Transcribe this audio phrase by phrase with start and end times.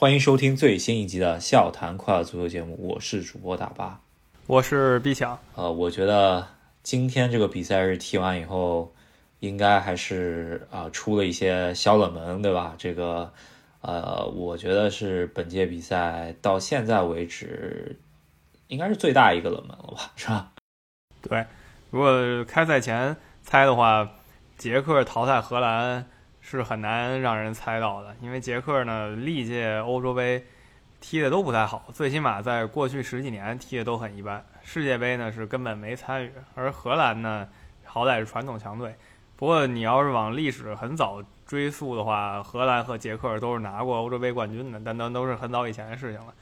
[0.00, 4.00] 欢迎收听最新一集的笑谈快乐足球节目，我是主播大巴，
[4.46, 5.36] 我是毕强。
[5.56, 6.46] 呃，我觉得
[6.84, 8.94] 今天这个比赛日踢完以后，
[9.40, 12.76] 应该还是啊、出了一些小冷门，对吧？
[12.78, 13.32] 这个
[13.80, 17.98] 呃，我觉得是本届比赛到现在为止，
[18.68, 20.52] 应该是最大一个冷门了吧，是吧？
[21.22, 21.44] 对，
[21.90, 24.08] 如果开赛前猜的话，
[24.56, 26.06] 捷克淘汰荷兰
[26.50, 30.42] 是很难让人猜到的，因为捷克呢历届欧洲杯
[30.98, 34.42] 踢的都不太好，最起码在过去十几年踢的都很一般。
[34.64, 37.46] 世界杯呢是根本没参与，而荷兰呢
[37.84, 38.94] 好歹是传统强队。
[39.36, 46.32] 不过你要是往历史很早追溯的话，荷兰和捷克都是拿过欧洲杯冠军的，但那都是很早以前的事情了。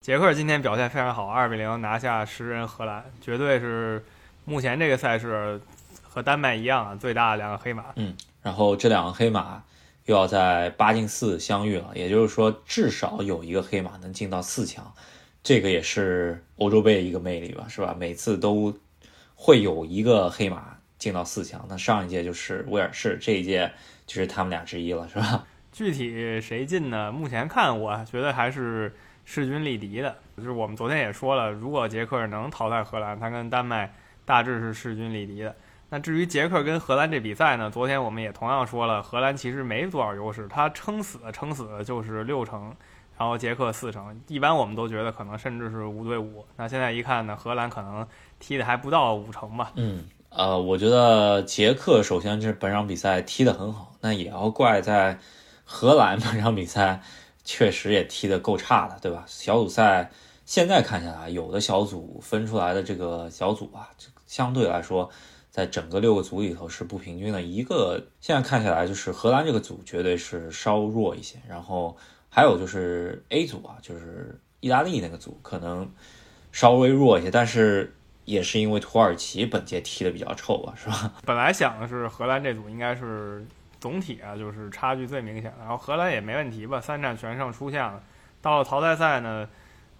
[0.00, 4.04] 捷克今天表现非常好，二比零拿下十人荷兰，绝对是
[4.44, 5.60] 目前这个赛事
[6.04, 7.86] 和丹麦一样啊，最大的两个黑马。
[7.96, 9.60] 嗯然后这两个黑马
[10.04, 14.94] 又要在八进四相遇了，也就是说至少有一个黑马能进到四强，
[15.42, 17.92] 这个也是欧洲杯一个魅力吧，是吧？
[17.98, 18.72] 每次都
[19.34, 23.68] 会有一个黑马进到四强，那上一届就是威尔士，这一届
[24.06, 25.44] 就是他们俩之一了，是吧？
[25.72, 27.10] 具体谁进呢？
[27.10, 30.16] 目前看，我觉得还是势均力敌的。
[30.36, 33.92] 就是我们昨天也说了，如果捷克能淘汰荷兰，他跟丹麦
[34.24, 35.56] 大致是势均力敌的。
[35.88, 42.74] 那至于捷克跟荷兰这比赛呢，昨天我们也同样说了，荷兰其实没多少优势，他撑死撑死的就是六成，
[43.16, 44.20] 然后捷克四成。
[44.26, 46.44] 一般我们都觉得可能甚至是五对五。
[46.56, 48.06] 那现在一看呢，荷兰可能
[48.40, 49.70] 踢的还不到五成吧。
[49.76, 55.18] 嗯，呃，我觉得捷克首先是本场比赛踢得很好，那也要怪在
[55.64, 57.00] 荷兰本场比赛
[57.44, 59.24] 确实也踢得够差的，对吧？
[59.28, 60.10] 小组赛
[60.44, 63.88] 现在看下来，有的小组分出来的这个小组啊，
[64.26, 65.08] 相对来说，
[65.56, 67.40] 在整个六个组里头是不平均的。
[67.40, 71.96] 一个现在看起来，就是荷兰这个组绝对是稍弱一些，然后
[72.28, 75.90] 还有就是 A 组啊，就是意大利那个组可能
[76.52, 77.90] 稍微弱一些，但是
[78.26, 81.10] 也是因为土耳其本届踢的比较臭啊，是吧？
[81.24, 83.42] 本来想的是荷兰这组应该是
[83.80, 88.02] 总体啊，就是差距最明显的，然后荷兰也没问题吧，三战全胜出现了。
[88.42, 89.48] 到了淘汰赛呢，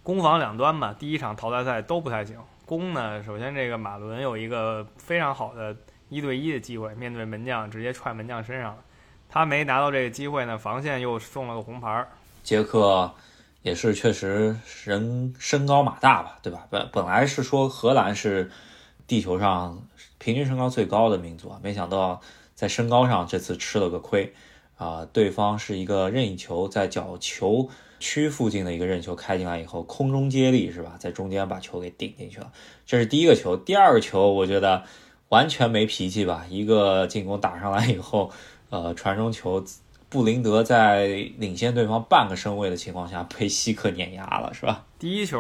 [0.03, 2.37] 攻防两端吧，第一场淘汰赛都不太行。
[2.67, 5.75] 攻呢，首先这个马伦有一个非常好的
[6.09, 8.83] 一对一的机会，面对门将直接踹门将身上了，
[9.29, 12.07] 他没拿到这个机会呢，防线又送了个红牌
[12.43, 12.63] 杰。
[12.63, 13.15] 克
[13.63, 16.67] 也是确实人身高马大吧，对吧？
[16.69, 18.51] 本本来是说荷兰是
[19.07, 19.81] 地球上
[20.19, 22.21] 平均身高最高的民族啊，没想到
[22.55, 24.35] 在身高上这次吃了个亏
[24.77, 32.53] 啊、对方是一个任意球，在角球区附近的一个任意球开进来以后，空中接力是吧，在中间把球给顶进去了，
[32.85, 33.57] 这是第一个球。
[33.57, 34.83] 第二个球我觉得
[35.29, 38.31] 完全没脾气吧，一个进攻打上来以后，
[38.71, 39.65] 呃，传中球
[40.09, 41.07] 布林德在
[41.39, 44.85] 领先对方半个身位的情况下被希克碾压了，是吧？
[44.99, 45.39] 第一球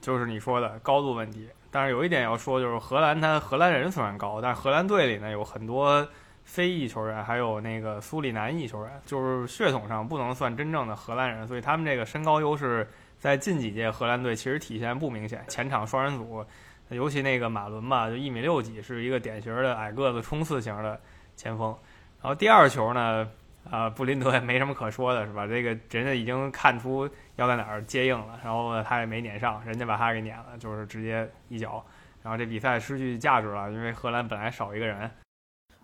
[0.00, 6.06] 就是你说的高度问题，但是有一点要说，就是荷兰他荷兰人虽然高，但是荷兰队里呢有很多
[6.46, 15.44] 非裔球员，还有那个苏里南裔球员，就是血统上不能算真正的荷兰人，所以他们这个身高优势在近几届荷兰队其实体现不明显。
[15.48, 16.46] 前场双人组，
[16.88, 20.98] 尤其那个马伦吧，就一米六几，是一个典型的矮个子冲刺型的
[21.34, 21.76] 前锋。
[22.22, 23.28] 然后第二球呢，
[23.68, 25.46] 啊、布林德也没什么可说的，是吧？
[25.48, 31.84] 这个人家已经看出要在哪儿接应了，然后他也没撵上，人家把他给撵了，就是直接一脚，
[32.22, 35.10] 然后这比赛失去价值了，因为荷兰本来少一个人。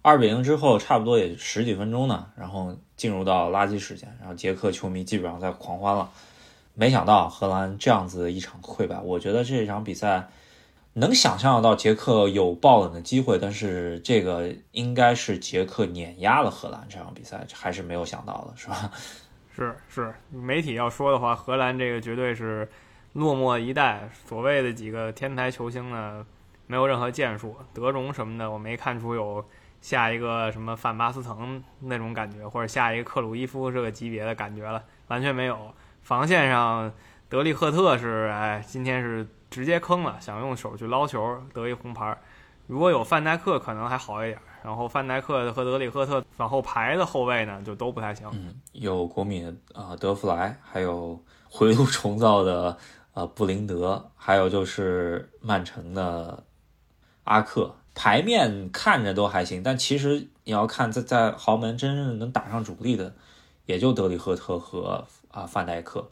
[0.03, 6.11] 二比零之后，差不多也十几分钟呢，然后进入到垃圾时间，然后捷克球迷基本上在狂欢了。
[6.75, 10.29] 没想到荷兰这样子一场溃败，我觉得这场比赛
[10.95, 18.91] 能想象到捷克有爆冷的机会，但是这个应该是捷克碾压了荷兰这场比赛，还是没有想到的，是吧？
[19.55, 22.67] 是是，媒体要说的话，荷兰这个绝对是
[23.13, 24.09] 落寞一代。
[24.27, 26.25] 所谓的几个天才球星呢，
[26.67, 29.45] 没有任何建树，德容什么的，我没看出有
[29.83, 35.59] 下一个什么范巴斯滕那种感觉，或者下一个克鲁伊夫这个级别的感觉了，完全没有。
[36.01, 36.91] 防线上，
[37.29, 42.17] 德利赫特是哎，今天是直接坑了，想用手去捞球，得一红牌。
[42.67, 44.39] 如果有范戴克，可能还好一点。
[44.63, 48.31] 然后范戴克和德里赫特往后排的后卫呢，就都不太行。
[48.33, 51.21] 嗯，有国米啊、呃德弗莱，还有
[51.51, 52.79] 回炉重造的
[53.15, 56.45] 呃布林德，还有就是曼城的
[57.25, 63.15] 阿克，牌面看着都还行，但其实你要看在在豪门真正能打上主力的，
[63.67, 66.09] 也就德里赫特和啊范戴克，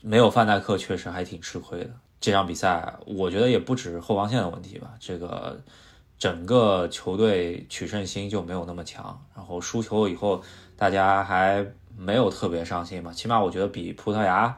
[0.00, 1.90] 没有范戴克确实还挺吃亏的。
[2.20, 5.60] 这场比赛我觉得也不止后防线的问题吧，这个
[6.18, 10.42] 整个球队取胜心就没有那么强，然后输球以后
[10.76, 11.66] 大家还
[11.96, 14.54] 没有特别伤心吧，起码我觉得比葡萄牙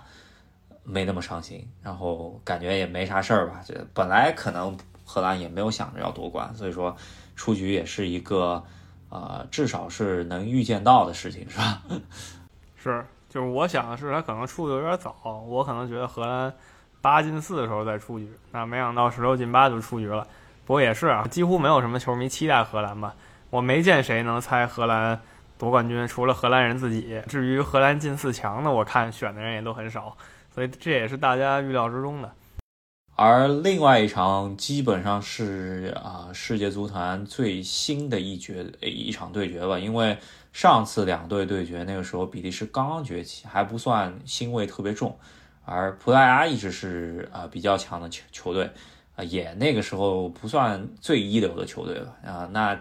[0.85, 3.63] 没那么伤心，然后感觉也没啥事儿吧。
[3.65, 4.77] 这本来可能
[5.13, 6.97] 荷兰也没有想着要夺冠，所以说
[7.37, 8.65] 出局也是一个
[9.11, 11.83] 呃，至少是能预见到的事情，是吧？
[12.83, 15.15] 是，就是我想的是他可能出的有点早，
[15.47, 16.51] 我可能觉得荷兰
[17.03, 20.27] 八进四的时候再出局，那没想到十六进八就出局了。
[20.65, 23.15] 不过也是啊，几乎没有什么球迷期待荷兰吧，
[23.51, 25.21] 我没见谁能猜荷兰。
[25.59, 30.17] 夺冠军除了荷兰人自己，至于荷兰进四强呢，我看选的人也都很少，
[30.53, 32.33] 所以这也是大家预料之中的。
[33.25, 40.19] 而另外一场基本上是啊世界足坛最新的一决一场对决吧，因为
[40.53, 45.17] 上次两队对决那个时候比利时刚刚崛起，还不算腥味特别重，
[45.65, 48.69] 而葡萄牙一直是啊比较强的球球队
[49.15, 52.77] 啊，也那个时候不算最一流的球队了啊，那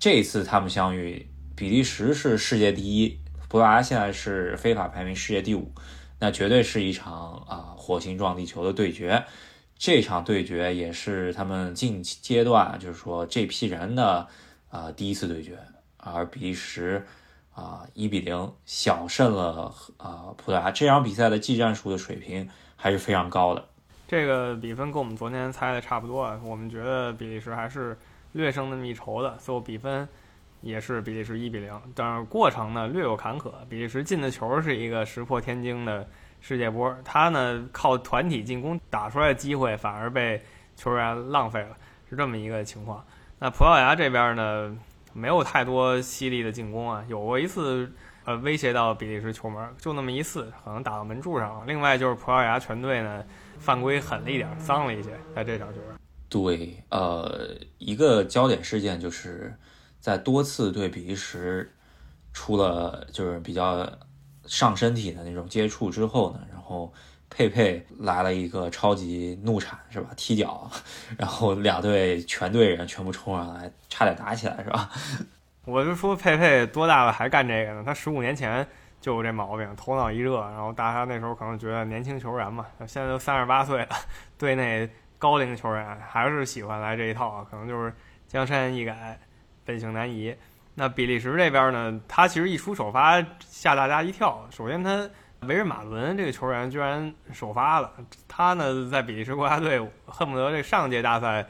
[0.00, 1.28] 这次他们相遇。
[1.54, 3.16] 比利时是世界第一，
[3.48, 5.70] 葡萄牙现在是非法排名世界第五，
[6.18, 9.24] 那绝对是一场啊火星撞地球的对决。
[9.80, 14.28] 这场对决也是他们近阶段就是说这批人的
[14.68, 15.58] 啊第一次对决，
[15.96, 17.02] 而比利时
[17.54, 20.70] 啊一比零小胜了啊葡萄牙。
[20.70, 22.46] 这场比赛的技战术的水平
[22.76, 23.64] 还是非常高的。
[24.06, 27.96] 这个比分跟我们昨天猜的差不多，我们觉得比利时还是
[28.32, 30.06] 略胜那么一筹的，最后比分。
[30.60, 33.50] 也是比利时一比零，但是过程呢略有坎坷。
[33.66, 36.06] 比利时进的球是一个石破天惊的
[36.40, 40.42] 世界波，他呢靠团体进攻打出来的机会反而被
[40.76, 41.76] 球员浪费了，
[42.08, 43.04] 是这么一个情况。
[43.38, 44.76] 那葡萄牙这边呢
[45.12, 47.90] 没有太多犀利的进攻啊，有过一次
[48.24, 51.64] 呃威胁到比利时球门，就那么一次，可能打到门柱上了。
[51.66, 53.24] 另外就是葡萄牙全队呢
[53.58, 55.80] 犯规狠了一点，脏了一些，在这场球。
[56.28, 59.54] 对，呃，一个焦点事件就是。
[60.00, 61.70] 在多次对比利时
[62.32, 63.86] 出了就是比较
[64.50, 66.92] 上身体的那种接触之后呢，然后
[67.30, 70.10] 佩佩来了一个超级怒铲是吧？
[70.16, 70.68] 踢脚，
[71.16, 74.90] 然后两队全队人全部冲上来，差点打起来是吧？
[75.64, 77.84] 我就说佩佩多大了还干这个呢？
[77.86, 78.66] 他十五年前
[79.00, 83.88] 就有这毛病，头脑一热，然后大家那时候可能觉得年轻球员嘛，现在都三十八岁了，
[84.36, 87.94] 队内高龄球员还是喜欢来这一套，可能就是
[88.26, 89.16] 江山易改。
[89.64, 90.34] 本性难移。
[90.80, 92.00] 那比利时这边呢？
[92.08, 94.42] 他其实一出首发吓大家一跳。
[94.50, 95.06] 首先，他
[95.40, 97.92] 维尔马伦这个球员居然首发了。
[98.26, 101.46] 他呢，在比利时国家队恨不得这上届大赛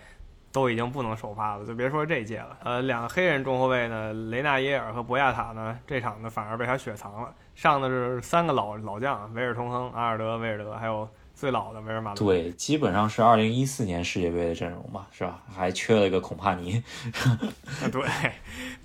[0.50, 2.58] 都已经不能首发了，就别说这届了。
[2.64, 7.32] 呃，两个黑人中后卫呢，雷纳耶尔和博亚塔呢，这场呢反而被他雪藏了。
[7.54, 11.08] 上的是三个老老将：维尔通亨、阿尔德维尔德，还有。
[11.40, 15.40] 最老的维尔马伦，对，基本上是二零一四年世界杯的阵容吧，是吧？
[15.50, 16.84] 还缺了一个孔帕尼。
[17.90, 18.02] 对，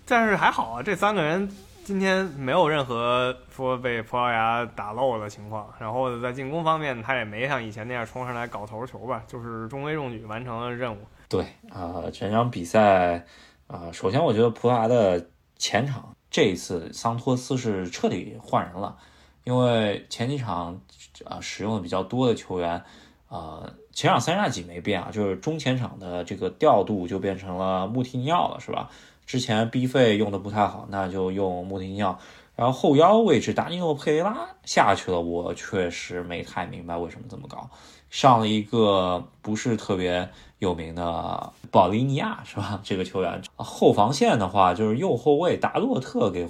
[0.06, 1.52] 但是还好啊，这三个人
[1.84, 5.68] 今天没有任何说被葡萄牙打漏的情况。
[5.78, 11.00] 然后在进攻方面，他也没像以前那样冲上来搞头球吧，就是中规中矩完成了任务。
[11.28, 13.26] 对啊，整场比赛
[13.68, 18.96] 啊，首先我觉得葡萄牙的前场这一次桑托斯是彻底换人了。
[19.46, 20.82] 因为前几场
[21.24, 22.84] 啊使用的比较多的球员，
[23.30, 28.90] 呃，前场三叉戟没变啊，就是中前场的这个调度就变成了穆蒂尼奥了，是吧？
[29.28, 32.20] 之前 B 费用的不太好，那就用穆蒂尼奥。
[32.56, 37.70] 然后后腰位置达尼洛佩雷拉下去了，我确实没太明白为什么这么搞，
[38.10, 42.82] 上了一个不是特别有名的保利尼亚，是吧？
[42.84, 46.48] 这个球员后防线的话，就是右后卫达洛特给。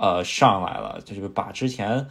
[0.00, 2.06] 呃，上来了，就是把之前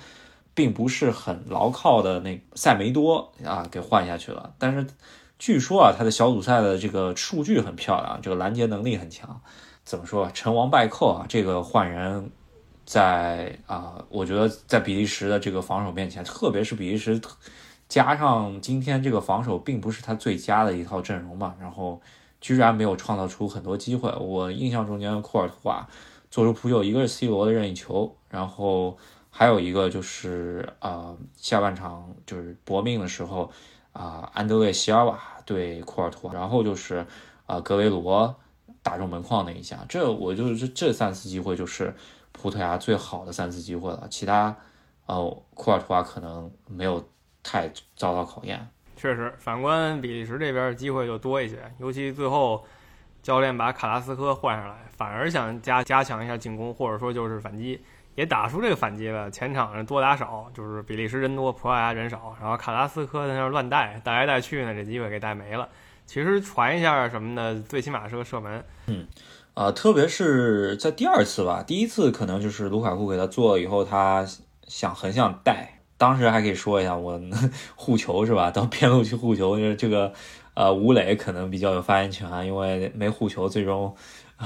[0.54, 4.54] 并不是很牢靠的那塞梅多啊给换下去了。
[4.60, 4.86] 但是
[5.40, 9.42] 据说啊，他的小组赛的这个数据很漂亮，这个拦截能力很强。
[9.84, 10.30] 怎么说？
[10.36, 11.26] 成王败寇啊！
[11.28, 12.30] 这个换人，
[12.86, 17.20] 在啊，我觉得在比利时的这个防守面前，特别是比利时
[17.88, 22.00] 加上今天这个防守并不是他最佳的一套阵容嘛，然后
[22.40, 24.14] 居然没有创造出很多机会。
[24.20, 25.88] 我印象中间库尔图瓦。
[26.30, 28.98] 做出扑救，一个是 C 罗的任意球，然后
[29.32, 33.52] 还有一个就是啊，下半场就是搏命的时候
[33.94, 37.04] 啊，安德烈席尔瓦对库尔图瓦，然后就是
[37.48, 38.36] 啊，格雷罗
[38.84, 41.96] 打中门框那一下，这我就是这三次机会就是
[42.32, 44.56] 葡萄牙最好的三次机会了，其他
[45.08, 47.04] 呃，库尔图瓦可能没有
[47.42, 48.70] 太遭到考验。
[48.96, 52.64] 确实，反观比利时这边机会就多一些，尤其最后。
[53.22, 57.80] 教练把卡拉斯科换上来，反而想加加强一下进攻，或者说就是反击，
[58.16, 59.30] 也打出这个反击了。
[59.30, 65.68] 前场多打少，就是比利时人多，葡萄牙人少，然后卡拉斯科在那乱带，带来带去呢，这机会给带没了。
[66.06, 68.64] 其实传一下什么的，最起码是个射门。
[68.88, 69.06] 嗯，
[69.54, 74.26] 啊，特别是在第二次吧，第一次可能就是卢卡库给他做了以后，他
[74.66, 77.22] 想很想带，当时还可以说一下我
[77.76, 78.50] 护球是吧？
[78.50, 80.12] 到边路去护球，就是这个
[80.60, 83.96] 呃吴磊可能比较有发言权，因为没护球，最终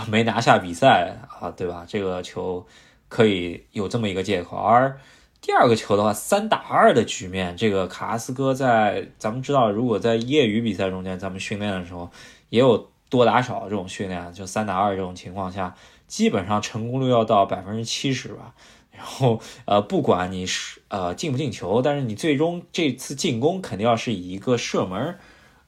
[0.08, 1.84] 没拿下比赛啊，对吧？
[1.88, 2.64] 这个球
[3.10, 4.56] 可以有这么一个借口。
[4.58, 5.00] 而
[5.42, 12.12] 第二个球的话，三打二的局面，这个卡拉斯哥在咱们知道，如果在业余比赛中间，咱们训练的时候
[12.50, 12.90] 也有。
[13.10, 15.76] 多打少这种训练，就三打二这种情况下，
[16.08, 18.56] 基本上成功率要到百分之七十吧。
[18.90, 25.20] 然后，呃，不管你是呃进不进球，但是你最终这次进攻肯定要是以一个射门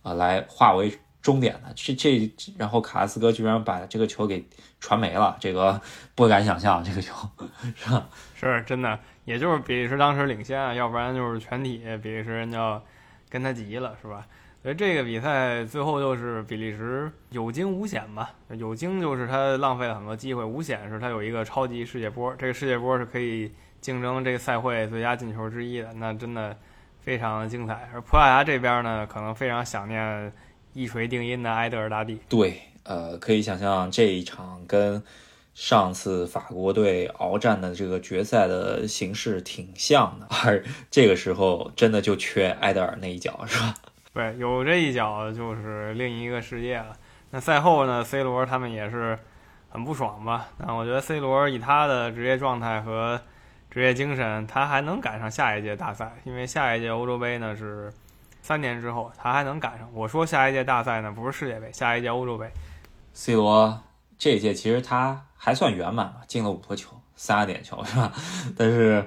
[0.05, 1.73] 啊来化为终点的。
[1.75, 4.47] 这这，然后卡斯哥居然把这个球给
[4.79, 5.81] 传没了，这个
[6.13, 7.13] 不敢想象，这个球
[7.75, 8.07] 是吧？
[8.35, 12.81] 是真的，也就是比利时当时领先啊，要不然就是全体比利时人就要
[13.29, 14.25] 跟他急了，是吧？
[14.61, 18.33] 所以这个比赛最后就是比利时有惊无险吧。
[18.49, 26.57] 有惊就是他浪费了很多机会，无险是他有一个超级世界波，这个世界波是可以竞争这个赛会最佳进球之一的，那真的
[27.05, 27.87] 非常精彩。
[27.93, 30.33] 而葡萄牙这边呢，可能非常想念
[30.73, 32.19] 一锤定音的埃德尔大帝。
[32.27, 35.01] 对，呃，可以想象这一场跟
[35.53, 43.75] 上次法国队鏖战的这个决赛的形式挺像的，而这个时候真的就缺埃德尔那一脚，是吧？
[44.13, 46.93] 对，有这一脚就是另一个世界了。
[47.29, 49.17] 那赛后呢，C 罗他们也是
[49.69, 50.47] 很不爽吧？
[50.57, 53.21] 那我觉得 C 罗以他的职业状态和
[53.75, 57.91] 职业精神，他还能赶上下一届大赛，因为下一届欧洲杯呢是
[58.41, 59.89] 三年之后，他还能赶上。
[59.93, 62.49] 我说下一届大赛呢，不是世界杯，下一届欧洲杯。
[63.11, 63.83] C 罗
[64.17, 68.13] 这一届其实他还算圆满吧，进了五个球，三个点球是吧？
[68.55, 69.03] 但是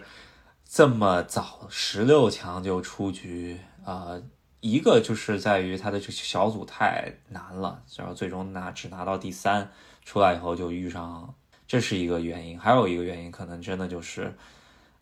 [0.66, 4.20] 这么早十六强就出局啊！
[4.60, 9.70] 一个就是在于他的这小组太难了，然后最终拿只拿到第三，
[10.04, 11.34] 出来以后就遇上，
[11.66, 12.60] 这是一个原因。
[12.60, 14.36] 还有一个原因，可能真的就是，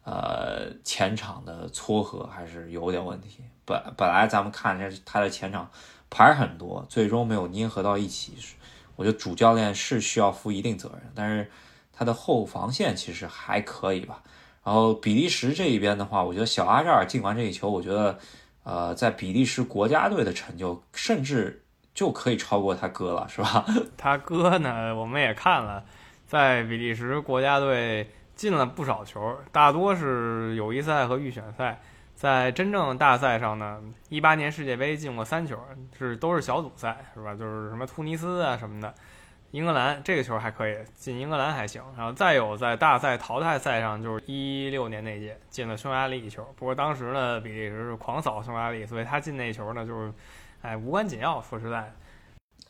[0.07, 3.43] 呃，前场的撮合还是有点问题。
[3.65, 5.69] 本本来咱们看这他的前场
[6.09, 8.35] 牌很多，最终没有捏合到一起，
[8.95, 11.13] 我觉得主教练是需要负一定责任。
[11.15, 11.51] 但是
[11.93, 14.23] 他的后防线其实还可以吧。
[14.65, 18.19] 然后比利时这一边的话，我觉得小阿扎尔进完这一球，我觉得。
[18.69, 21.63] 呃，在比利时国家队的成就，甚至
[21.95, 23.65] 就可以超过他哥了，是吧？
[23.97, 25.85] 他哥呢，我们也看了，
[26.27, 31.81] 在比利时国家队进了不少球，大多是友谊赛和预选赛。
[32.15, 35.59] 在真正大赛上呢，一八年世界杯进过三球，
[35.99, 37.35] 是都是小组赛，是吧？
[37.35, 38.95] 就是什么突尼斯啊什么的。
[39.51, 41.83] 英格兰这个球还可以进，英格兰还行。
[41.97, 46.43] 然后再有在大赛淘汰赛上，就是一六年那届进了匈牙利一球。
[46.57, 50.13] 不过当时呢，比利时是狂扫匈牙利，所以他进那球呢，就是，
[50.63, 51.41] 哎，无关紧要。
[51.43, 51.93] 说实在，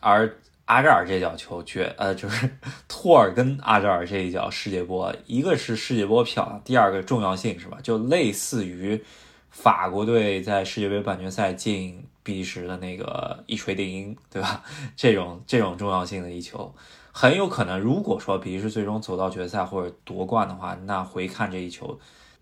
[0.00, 0.28] 而
[0.66, 2.48] 阿扎尔这脚球绝，呃，就是
[2.86, 7.78] 托尔跟阿扎尔这一脚世界波，一个是世界波漂亮，第二个重要性是吧？
[7.82, 9.02] 就类似于
[9.50, 12.06] 法国队在世界杯半决赛进。
[12.26, 14.64] 比利时的那个一锤定音，对吧？
[14.96, 16.74] 这种这种重要性的一球，
[17.12, 21.96] 很有可能，如果说比利时最终走到决赛或者夺冠的话，那回看这一球，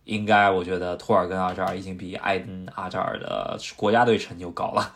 [0.05, 4.95] 应该我觉得托尔跟阿扎尔已经比埃登、阿扎尔的国家队成就高了。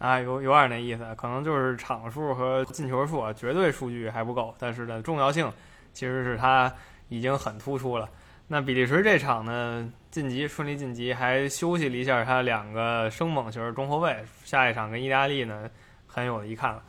[0.00, 5.52] 啊，有有点那意思，可能就是场数和进球数啊，绝对数据还不够，但是呢，重要性
[5.92, 6.72] 其实是他
[7.10, 8.08] 已经很突出了。
[8.48, 15.68] 那比利时这场呢，晋级顺利晋级，还休息了一下他两个生猛型中后卫，下一场跟意大利呢，
[16.06, 16.82] 很有一看了。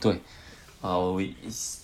[0.00, 0.20] 对，
[0.80, 1.16] 呃，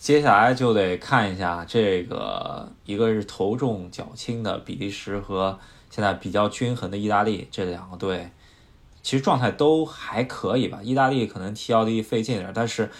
[0.00, 5.56] 接下来就得看一下这个，一个是头重脚轻的比利时和
[5.88, 8.28] 现在比较均衡的意大利这两个队，
[9.04, 10.80] 其实状态都还可以吧。
[10.82, 12.90] 意大利可能踢奥地利费劲点，但是。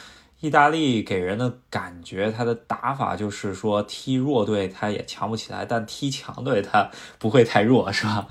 [0.41, 8.29] 意大利给人的感觉，他的打法就是说踢弱队他也强不起来，但踢强队他不会太弱，是吧？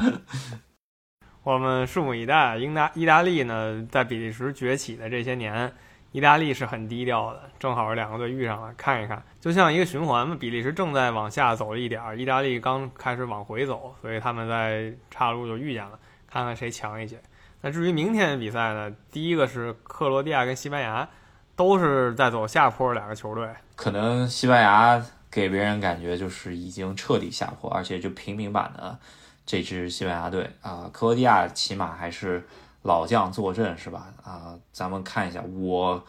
[1.42, 2.58] 我们拭目以待。
[2.58, 5.74] 英大意大利呢，在比利时崛起的这些年，
[6.12, 7.50] 意大利是很低调的。
[7.58, 10.38] 正好两个队遇上了，看一看，就像一个循环嘛。
[10.40, 17.20] 比利时正在往下走一点儿，意大利刚开始往回走，所以他们在岔路就遇见了，看看谁强一些。
[17.64, 18.94] 那至于明天的比赛呢？
[19.12, 21.10] 第一个是克罗地亚跟西班牙。
[21.56, 28.98] 都是在走下坡，两个球队，可能西班牙给别人感觉就是已经彻底下坡，而且就平民版的
[29.46, 32.44] 这支西班牙队啊，克罗地亚起码还是
[32.82, 34.08] 老将坐镇，是吧？
[34.24, 36.04] 啊，咱们看一下，我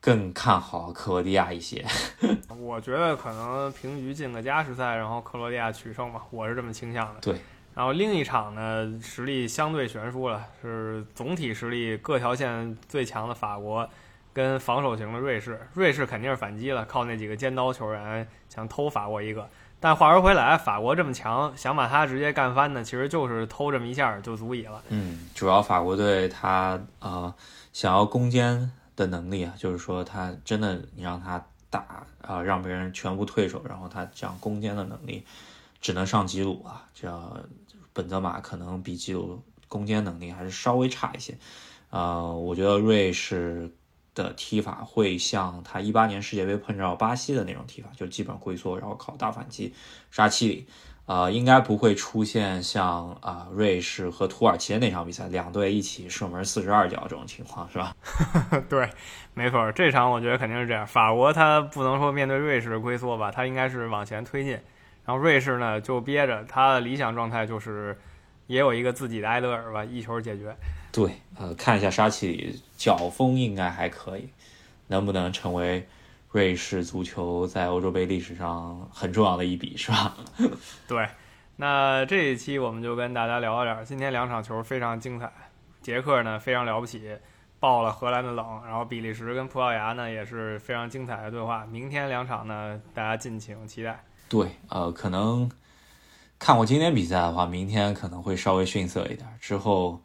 [0.00, 1.84] 更看好克罗地亚一些。
[2.58, 7.20] 我觉得可能平局进个加时赛，然后克罗地亚取胜吧，我是这么倾向的。
[7.20, 7.38] 对，
[7.80, 13.88] 然后另一场呢，实力相对悬殊了，是总体实力各条线最强的法国。
[14.34, 19.48] 跟防守型的瑞士，瑞士肯定是反击了，靠那几个尖刀球员想偷法国一个。
[19.80, 24.82] 但话说回来，法国这么强，想把他直接干翻呢，其实就是偷这么一下就足以了。
[24.90, 27.34] 嗯，主要法国队他啊
[27.72, 35.24] 想要攻坚的能力啊，就是说他真的你让他打啊，让别人全部退守，然后他这样攻坚的能力
[35.80, 37.40] 只能上吉鲁啊，这样
[38.00, 41.36] 本泽马可能比吉鲁攻坚能力还是稍微差一些。
[41.90, 43.74] 呃，我觉得瑞士。
[44.12, 49.72] 的踢法会像他一八年世界杯碰到巴西的那种踢法，就基本龟缩，然后靠大反击
[50.10, 50.66] 杀七里。
[51.06, 57.94] 啊，应该不会出现像啊瑞士和土耳其那场比赛，两队一起射门四十二脚这种情况，是吧？
[58.68, 58.90] 对，
[59.32, 60.84] 没错，这场我觉得肯定是这样。
[60.84, 64.58] 法国他不能说面对瑞士的龟缩吧，他应该是往前推进，
[65.10, 67.98] 然后瑞士呢就憋着，他的理想状态就是
[68.46, 70.54] 也有一个自己的埃德尔吧，一球解决。
[70.92, 74.28] 对，呃，看一下沙奇里脚风应该还可以，
[74.86, 75.84] 能不能成为
[76.30, 80.16] 瑞士足球在欧洲杯历史上很重要的一笔，是吧？
[80.86, 81.08] 对，
[81.56, 83.84] 那这一期我们就跟大家聊到这。
[83.84, 85.28] 今天两场球非常精彩，
[85.82, 87.16] 捷克呢非常了不起，
[87.58, 91.66] 爆了荷兰的冷，然后比利时跟葡萄牙呢也是非常精彩的对话。
[91.66, 94.04] 明天两场呢，大家敬请期待。
[94.30, 95.50] 对，呃，可能
[96.38, 100.00] 看过今天比赛的话，明天可能会稍微逊色一点，之后。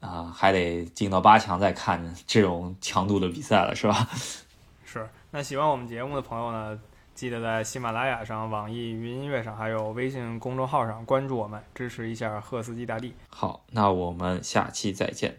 [0.00, 4.08] 啊，还得进到八强再看这种强度的比赛了，是吧？
[4.82, 5.06] 是。
[5.30, 6.80] 那喜欢我们节目的朋友呢，
[7.14, 13.12] 记得在喜马拉雅上、网易云音乐上，还有微信公众号上关注我们，支持一下赫斯基大帝。
[13.28, 15.36] 好，那我们下期再见。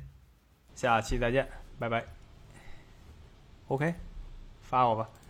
[0.75, 2.05] 下期再见，拜拜。
[3.67, 3.95] OK，
[4.62, 5.20] 发我吧。